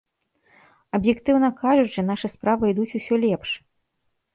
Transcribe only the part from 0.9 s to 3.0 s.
Аб'ектыўна кажучы, нашы справы ідуць